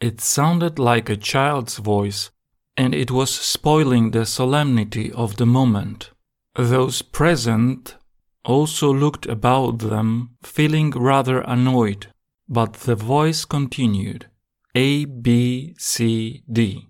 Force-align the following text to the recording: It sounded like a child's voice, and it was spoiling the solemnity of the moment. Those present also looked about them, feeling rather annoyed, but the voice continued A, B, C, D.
It 0.00 0.20
sounded 0.20 0.78
like 0.78 1.10
a 1.10 1.16
child's 1.16 1.78
voice, 1.78 2.30
and 2.76 2.94
it 2.94 3.10
was 3.10 3.30
spoiling 3.30 4.10
the 4.10 4.24
solemnity 4.26 5.12
of 5.12 5.36
the 5.36 5.46
moment. 5.46 6.10
Those 6.54 7.02
present 7.02 7.96
also 8.44 8.92
looked 8.92 9.26
about 9.26 9.78
them, 9.78 10.36
feeling 10.42 10.90
rather 10.90 11.40
annoyed, 11.40 12.06
but 12.48 12.74
the 12.74 12.94
voice 12.94 13.44
continued 13.44 14.26
A, 14.74 15.04
B, 15.04 15.74
C, 15.78 16.42
D. 16.50 16.87